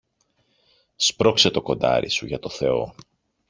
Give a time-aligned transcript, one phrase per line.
[0.95, 2.95] Σπρώξε το κοντάρι σου, για το Θεό